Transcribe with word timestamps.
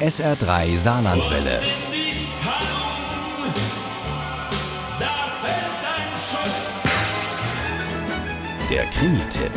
SR3 0.00 0.76
Saarlandwelle. 0.76 1.60
Der 8.68 8.84
Krimi-Tipp. 8.86 9.52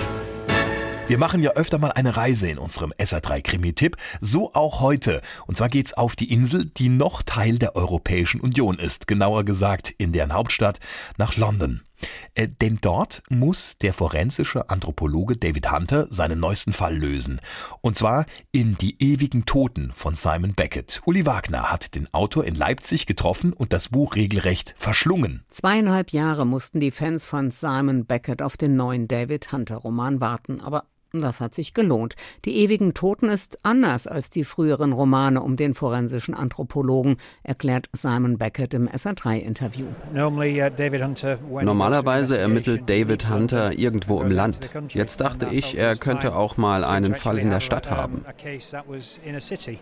Wir 1.07 1.17
machen 1.17 1.41
ja 1.41 1.51
öfter 1.51 1.79
mal 1.79 1.91
eine 1.91 2.15
Reise 2.15 2.49
in 2.49 2.59
unserem 2.59 2.93
SR3 2.99 3.41
Krimi-Tipp, 3.41 3.97
so 4.21 4.53
auch 4.53 4.79
heute. 4.79 5.21
Und 5.47 5.57
zwar 5.57 5.69
geht's 5.69 5.93
auf 5.93 6.15
die 6.15 6.31
Insel, 6.31 6.65
die 6.65 6.89
noch 6.89 7.23
Teil 7.23 7.57
der 7.57 7.75
Europäischen 7.75 8.39
Union 8.39 8.77
ist, 8.77 9.07
genauer 9.07 9.43
gesagt 9.43 9.89
in 9.97 10.11
deren 10.13 10.33
Hauptstadt 10.33 10.79
nach 11.17 11.35
London. 11.35 11.86
Äh, 12.35 12.47
denn 12.61 12.79
dort 12.81 13.23
muss 13.29 13.77
der 13.77 13.93
forensische 13.93 14.69
Anthropologe 14.69 15.37
David 15.37 15.71
Hunter 15.71 16.07
seinen 16.09 16.39
neuesten 16.39 16.73
Fall 16.73 16.95
lösen. 16.95 17.41
Und 17.81 17.97
zwar 17.97 18.25
in 18.51 18.77
Die 18.77 19.01
ewigen 19.01 19.45
Toten 19.45 19.91
von 19.93 20.15
Simon 20.15 20.53
Beckett. 20.53 21.01
Uli 21.05 21.25
Wagner 21.25 21.71
hat 21.71 21.95
den 21.95 22.13
Autor 22.13 22.45
in 22.45 22.55
Leipzig 22.55 23.05
getroffen 23.05 23.53
und 23.53 23.73
das 23.73 23.89
Buch 23.89 24.15
regelrecht 24.15 24.75
verschlungen. 24.77 25.43
Zweieinhalb 25.49 26.11
Jahre 26.11 26.45
mussten 26.45 26.79
die 26.79 26.91
Fans 26.91 27.25
von 27.25 27.51
Simon 27.51 28.05
Beckett 28.05 28.41
auf 28.41 28.57
den 28.57 28.75
neuen 28.75 29.07
David 29.07 29.51
Hunter 29.51 29.77
Roman 29.77 30.21
warten, 30.21 30.61
aber 30.61 30.85
das 31.13 31.39
hat 31.39 31.55
sich 31.55 31.73
gelohnt. 31.73 32.15
Die 32.45 32.57
ewigen 32.57 32.93
Toten 32.93 33.29
ist 33.29 33.59
anders 33.63 34.07
als 34.07 34.29
die 34.29 34.43
früheren 34.43 34.93
Romane 34.93 35.41
um 35.41 35.55
den 35.55 35.73
forensischen 35.73 36.33
Anthropologen, 36.33 37.17
erklärt 37.43 37.89
Simon 37.93 38.37
Beckett 38.37 38.73
im 38.73 38.87
SA3-Interview. 38.87 39.85
Uh, 40.13 41.61
Normalerweise 41.61 42.37
ermittelt 42.37 42.89
David 42.89 43.29
Hunter 43.29 43.77
irgendwo 43.77 44.21
im 44.21 44.31
Land. 44.31 44.69
Jetzt 44.89 45.21
dachte 45.21 45.47
ich, 45.51 45.77
er 45.77 45.95
könnte 45.95 46.35
auch 46.35 46.57
mal 46.57 46.83
einen 46.83 47.15
Fall 47.15 47.37
in 47.37 47.49
der 47.49 47.61
Stadt 47.61 47.89
haben. 47.89 48.25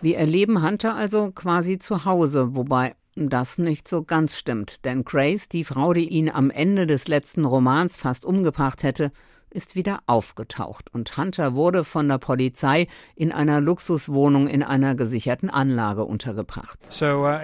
Wir 0.02 0.18
erleben 0.18 0.62
Hunter 0.62 0.94
also 0.94 1.30
quasi 1.32 1.78
zu 1.78 2.04
Hause, 2.04 2.56
wobei 2.56 2.94
das 3.16 3.56
nicht 3.56 3.88
so 3.88 4.02
ganz 4.02 4.36
stimmt, 4.36 4.84
denn 4.84 5.02
Grace, 5.04 5.48
die 5.48 5.64
Frau, 5.64 5.94
die 5.94 6.08
ihn 6.08 6.28
am 6.30 6.50
Ende 6.50 6.86
des 6.86 7.08
letzten 7.08 7.46
Romans 7.46 7.96
fast 7.96 8.26
umgebracht 8.26 8.82
hätte, 8.82 9.10
ist 9.56 9.74
wieder 9.74 10.00
aufgetaucht 10.06 10.92
und 10.92 11.16
Hunter 11.16 11.54
wurde 11.54 11.82
von 11.82 12.08
der 12.08 12.18
Polizei 12.18 12.86
in 13.14 13.32
einer 13.32 13.60
Luxuswohnung 13.60 14.46
in 14.46 14.62
einer 14.62 14.94
gesicherten 14.94 15.50
Anlage 15.50 16.04
untergebracht. 16.04 16.78
Uh, 17.02 17.38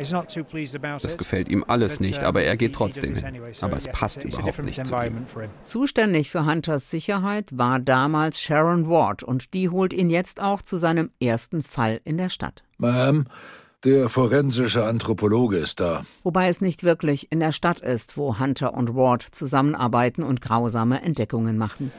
das 1.00 1.18
gefällt 1.18 1.48
ihm 1.48 1.64
alles 1.66 2.00
nicht, 2.00 2.22
aber 2.22 2.42
er 2.42 2.56
geht 2.56 2.74
trotzdem 2.74 3.14
hin. 3.14 3.42
Aber 3.62 3.77
es 3.77 3.88
passt 3.88 4.22
überhaupt 4.22 4.62
nicht 4.62 4.86
zu 4.86 4.94
ihm. 4.94 5.27
Zuständig 5.64 6.30
für 6.30 6.46
Hunters 6.46 6.90
Sicherheit 6.90 7.56
war 7.56 7.80
damals 7.80 8.40
Sharon 8.40 8.88
Ward 8.88 9.22
und 9.22 9.55
die 9.55 9.70
holt 9.70 9.92
ihn 9.92 10.10
jetzt 10.10 10.40
auch 10.40 10.62
zu 10.62 10.77
seinem 10.77 11.10
ersten 11.20 11.62
Fall 11.62 12.00
in 12.05 12.18
der 12.18 12.28
Stadt. 12.28 12.62
Ma'am, 12.78 13.24
der 13.84 14.08
forensische 14.08 14.84
Anthropologe 14.84 15.56
ist 15.56 15.80
da. 15.80 16.02
Wobei 16.22 16.48
es 16.48 16.61
nicht 16.61 16.84
wirklich 16.84 17.33
in 17.33 17.41
der 17.41 17.50
Stadt 17.50 17.80
ist, 17.80 18.16
wo 18.16 18.39
Hunter 18.39 18.74
und 18.74 18.94
Ward 18.94 19.22
zusammenarbeiten 19.22 20.22
und 20.22 20.41
grausame 20.41 21.02
Entdeckungen 21.02 21.58
machen. 21.58 21.91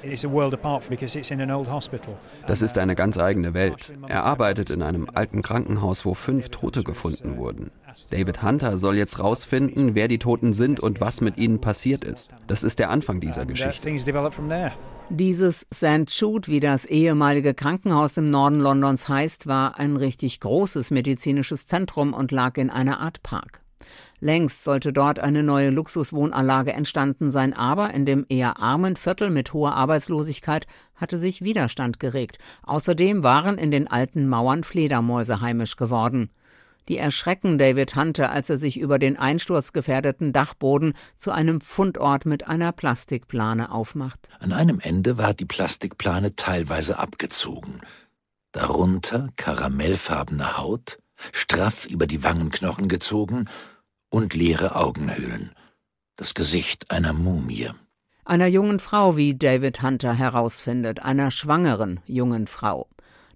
Das 2.47 2.61
ist 2.61 2.77
eine 2.77 2.95
ganz 2.95 3.17
eigene 3.17 3.53
Welt. 3.53 3.93
Er 4.07 4.23
arbeitet 4.23 4.69
in 4.69 4.81
einem 4.81 5.07
alten 5.13 5.41
Krankenhaus, 5.41 6.05
wo 6.05 6.13
fünf 6.13 6.49
Tote 6.49 6.83
gefunden 6.83 7.37
wurden. 7.37 7.71
David 8.09 8.41
Hunter 8.41 8.77
soll 8.77 8.97
jetzt 8.97 9.19
rausfinden, 9.19 9.93
wer 9.93 10.07
die 10.07 10.19
Toten 10.19 10.53
sind 10.53 10.79
und 10.79 11.01
was 11.01 11.21
mit 11.21 11.37
ihnen 11.37 11.59
passiert 11.59 12.03
ist. 12.03 12.29
Das 12.47 12.63
ist 12.63 12.79
der 12.79 12.89
Anfang 12.89 13.19
dieser 13.19 13.43
uh, 13.43 13.47
Geschichte. 13.47 13.89
Dieses 15.15 15.67
St. 15.71 16.09
Jude, 16.09 16.47
wie 16.47 16.59
das 16.59 16.87
ehemalige 16.87 17.53
Krankenhaus 17.53 18.17
im 18.17 18.31
Norden 18.31 18.59
Londons 18.59 19.07
heißt, 19.07 19.45
war 19.45 19.77
ein 19.77 19.95
richtig 19.95 20.39
großes 20.39 20.89
medizinisches 20.89 21.67
Zentrum 21.67 22.15
und 22.15 22.31
lag 22.31 22.57
in 22.57 22.71
einer 22.71 22.99
Art 22.99 23.21
Park. 23.21 23.61
Längst 24.21 24.63
sollte 24.63 24.91
dort 24.91 25.19
eine 25.19 25.43
neue 25.43 25.69
Luxuswohnanlage 25.69 26.73
entstanden 26.73 27.29
sein, 27.29 27.53
aber 27.53 27.93
in 27.93 28.07
dem 28.07 28.25
eher 28.27 28.59
armen 28.59 28.95
Viertel 28.95 29.29
mit 29.29 29.53
hoher 29.53 29.75
Arbeitslosigkeit 29.75 30.65
hatte 30.95 31.19
sich 31.19 31.43
Widerstand 31.43 31.99
geregt. 31.99 32.39
Außerdem 32.63 33.21
waren 33.21 33.59
in 33.59 33.69
den 33.69 33.87
alten 33.87 34.27
Mauern 34.27 34.63
Fledermäuse 34.63 35.41
heimisch 35.41 35.75
geworden. 35.75 36.31
Die 36.89 36.97
erschrecken 36.97 37.57
David 37.57 37.95
Hunter, 37.95 38.31
als 38.31 38.49
er 38.49 38.57
sich 38.57 38.77
über 38.77 38.99
den 38.99 39.17
einsturzgefährdeten 39.17 40.33
Dachboden 40.33 40.93
zu 41.17 41.31
einem 41.31 41.61
Fundort 41.61 42.25
mit 42.25 42.47
einer 42.47 42.71
Plastikplane 42.71 43.71
aufmacht. 43.71 44.29
An 44.39 44.51
einem 44.51 44.79
Ende 44.79 45.17
war 45.17 45.33
die 45.33 45.45
Plastikplane 45.45 46.35
teilweise 46.35 46.99
abgezogen. 46.99 47.81
Darunter 48.51 49.29
karamellfarbene 49.35 50.57
Haut, 50.57 50.99
straff 51.31 51.85
über 51.85 52.05
die 52.05 52.23
Wangenknochen 52.23 52.87
gezogen 52.87 53.45
und 54.09 54.33
leere 54.33 54.75
Augenhöhlen. 54.75 55.53
Das 56.17 56.33
Gesicht 56.33 56.91
einer 56.91 57.13
Mumie. 57.13 57.71
Einer 58.25 58.47
jungen 58.47 58.79
Frau, 58.79 59.17
wie 59.17 59.35
David 59.35 59.81
Hunter 59.81 60.13
herausfindet, 60.13 61.01
einer 61.01 61.31
schwangeren 61.31 61.99
jungen 62.05 62.47
Frau. 62.47 62.87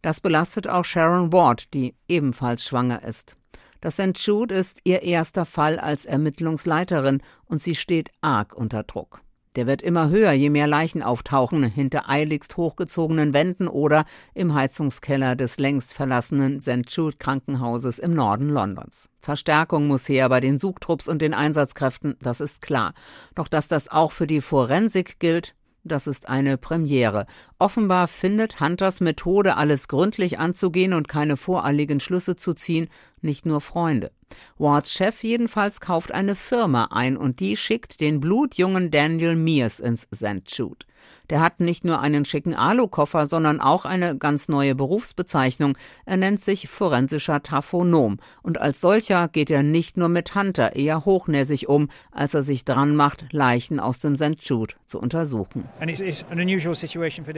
Das 0.01 0.21
belastet 0.21 0.67
auch 0.67 0.85
Sharon 0.85 1.31
Ward, 1.33 1.73
die 1.73 1.95
ebenfalls 2.07 2.63
schwanger 2.63 3.03
ist. 3.03 3.35
Das 3.81 3.95
St. 3.95 4.17
Jude 4.17 4.55
ist 4.55 4.79
ihr 4.83 5.03
erster 5.03 5.45
Fall 5.45 5.79
als 5.79 6.05
Ermittlungsleiterin 6.05 7.21
und 7.45 7.61
sie 7.61 7.75
steht 7.75 8.09
arg 8.21 8.55
unter 8.55 8.83
Druck. 8.83 9.21
Der 9.57 9.65
wird 9.65 9.81
immer 9.81 10.09
höher, 10.09 10.33
je 10.33 10.51
mehr 10.51 10.67
Leichen 10.67 11.01
auftauchen, 11.01 11.63
hinter 11.63 12.07
eiligst 12.07 12.57
hochgezogenen 12.57 13.33
Wänden 13.33 13.67
oder 13.67 14.05
im 14.35 14.53
Heizungskeller 14.53 15.35
des 15.35 15.57
längst 15.57 15.95
verlassenen 15.95 16.61
St. 16.61 16.87
Jude 16.89 17.17
Krankenhauses 17.17 17.97
im 17.97 18.13
Norden 18.13 18.49
Londons. 18.49 19.09
Verstärkung 19.19 19.87
muss 19.87 20.07
her 20.07 20.29
bei 20.29 20.41
den 20.41 20.59
Suchtrupps 20.59 21.07
und 21.07 21.23
den 21.23 21.33
Einsatzkräften, 21.33 22.17
das 22.21 22.39
ist 22.39 22.61
klar. 22.61 22.93
Doch 23.33 23.47
dass 23.47 23.67
das 23.67 23.87
auch 23.87 24.11
für 24.11 24.27
die 24.27 24.41
Forensik 24.41 25.19
gilt, 25.19 25.55
das 25.83 26.05
ist 26.05 26.29
eine 26.29 26.57
Premiere. 26.57 27.25
Offenbar 27.59 28.07
findet 28.07 28.59
Hunters 28.59 28.99
Methode, 29.01 29.57
alles 29.57 29.87
gründlich 29.87 30.37
anzugehen 30.37 30.93
und 30.93 31.07
keine 31.07 31.37
voreiligen 31.37 31.99
Schlüsse 31.99 32.35
zu 32.35 32.53
ziehen, 32.53 32.87
nicht 33.21 33.47
nur 33.47 33.61
Freunde. 33.61 34.11
Wards 34.59 34.91
Chef 34.91 35.23
jedenfalls 35.23 35.81
kauft 35.81 36.11
eine 36.11 36.35
Firma 36.35 36.89
ein 36.91 37.17
und 37.17 37.39
die 37.39 37.57
schickt 37.57 37.99
den 37.99 38.19
blutjungen 38.19 38.91
Daniel 38.91 39.35
Mears 39.35 39.79
ins 39.79 40.07
St. 40.13 40.43
Jude. 40.45 40.85
Der 41.29 41.41
hat 41.41 41.59
nicht 41.59 41.83
nur 41.83 41.99
einen 41.99 42.23
schicken 42.25 42.53
Alukoffer, 42.53 43.27
sondern 43.27 43.59
auch 43.59 43.85
eine 43.85 44.17
ganz 44.17 44.47
neue 44.47 44.75
Berufsbezeichnung. 44.75 45.77
Er 46.05 46.17
nennt 46.17 46.39
sich 46.39 46.69
forensischer 46.69 47.43
Taphonom. 47.43 48.19
Und 48.43 48.59
als 48.59 48.79
solcher 48.79 49.27
geht 49.27 49.49
er 49.49 49.63
nicht 49.63 49.97
nur 49.97 50.07
mit 50.07 50.35
Hunter 50.35 50.75
eher 50.75 51.03
hochnäsig 51.05 51.67
um, 51.67 51.89
als 52.11 52.33
er 52.33 52.43
sich 52.43 52.63
dran 52.63 52.95
macht, 52.95 53.25
Leichen 53.31 53.79
aus 53.79 53.99
dem 53.99 54.15
St. 54.15 54.41
Jude 54.41 54.75
zu 54.85 54.99
untersuchen. 54.99 55.65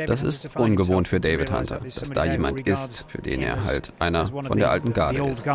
Das 0.10 0.24
ist 0.24 0.56
ungewohnt 0.56 1.08
für 1.08 1.20
David 1.20 1.52
Hunter, 1.52 1.82
dass 1.84 2.10
da 2.10 2.26
jemand 2.26 2.68
ist, 2.68 3.10
für 3.12 3.22
den 3.22 3.42
er 3.42 3.64
halt 3.64 3.94
einer 4.00 4.26
von 4.26 4.58
der 4.58 4.72
alten 4.72 4.94
Garde 4.94 5.24
ist. 5.30 5.48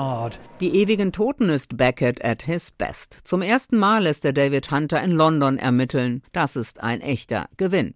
Die 0.61 0.77
ewigen 0.77 1.11
Toten 1.11 1.49
ist 1.49 1.77
Beckett 1.77 2.25
at 2.25 2.43
his 2.43 2.71
best. 2.71 3.19
Zum 3.25 3.43
ersten 3.43 3.77
Mal 3.77 4.05
lässt 4.05 4.25
er 4.25 4.33
David 4.33 4.71
Hunter 4.71 5.03
in 5.03 5.11
London 5.11 5.59
ermitteln. 5.59 6.23
Das 6.33 6.55
ist 6.55 6.81
ein 6.81 7.01
echter 7.01 7.49
Gewinn. 7.57 7.95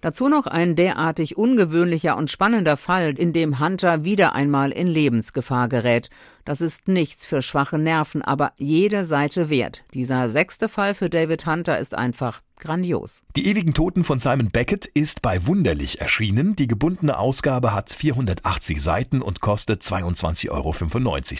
Dazu 0.00 0.28
noch 0.28 0.46
ein 0.46 0.76
derartig 0.76 1.36
ungewöhnlicher 1.36 2.16
und 2.16 2.30
spannender 2.30 2.76
Fall, 2.76 3.14
in 3.18 3.32
dem 3.32 3.58
Hunter 3.58 4.04
wieder 4.04 4.34
einmal 4.34 4.70
in 4.70 4.86
Lebensgefahr 4.86 5.68
gerät. 5.68 6.10
Das 6.44 6.60
ist 6.60 6.88
nichts 6.88 7.26
für 7.26 7.42
schwache 7.42 7.78
Nerven, 7.78 8.22
aber 8.22 8.52
jede 8.56 9.04
Seite 9.04 9.50
wert. 9.50 9.84
Dieser 9.92 10.30
sechste 10.30 10.68
Fall 10.68 10.94
für 10.94 11.10
David 11.10 11.44
Hunter 11.44 11.78
ist 11.78 11.94
einfach 11.94 12.40
grandios. 12.58 13.22
Die 13.36 13.46
ewigen 13.46 13.74
Toten 13.74 14.04
von 14.04 14.18
Simon 14.18 14.50
Beckett 14.50 14.86
ist 14.86 15.22
bei 15.22 15.46
Wunderlich 15.46 16.00
erschienen. 16.00 16.56
Die 16.56 16.66
gebundene 16.66 17.18
Ausgabe 17.18 17.72
hat 17.72 17.92
480 17.92 18.82
Seiten 18.82 19.22
und 19.22 19.40
kostet 19.40 19.82
22,95 19.82 20.50
Euro. 20.50 20.74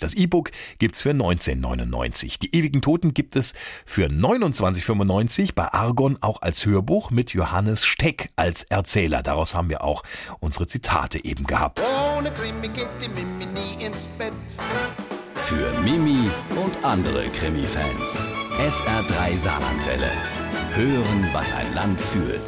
Das 0.01 0.15
E-Book 0.15 0.51
gibt's 0.79 1.03
für 1.03 1.11
19,99. 1.11 2.39
Die 2.41 2.55
ewigen 2.55 2.83
Toten 2.83 3.15
gibt 3.15 3.37
es 3.37 3.55
für 3.85 4.07
29,95 4.07 5.55
bei 5.55 5.73
Argon 5.73 6.19
auch 6.21 6.43
als 6.43 6.65
Hörbuch 6.67 7.11
mit 7.11 7.33
Johannes 7.33 7.85
Steck 7.85 8.18
als 8.37 8.65
Erzähler. 8.65 9.23
Daraus 9.23 9.55
haben 9.55 9.69
wir 9.69 9.83
auch 9.83 10.03
unsere 10.41 10.67
Zitate 10.67 11.25
eben 11.25 11.47
gehabt. 11.47 11.83
Ohne 12.17 12.31
Krimi 12.33 12.69
geht 12.69 12.89
die 13.01 13.09
Mimi 13.09 13.47
nie 13.47 13.85
ins 13.85 14.07
Bett. 14.07 14.33
Für 15.37 15.73
Mimi 15.81 16.31
und 16.63 16.85
andere 16.85 17.29
Krimi-Fans. 17.29 18.19
SR3 18.59 19.39
Saarlandwelle. 19.39 20.11
Hören, 20.75 21.31
was 21.33 21.53
ein 21.53 21.75
Land 21.75 22.01
fühlt. 22.01 22.43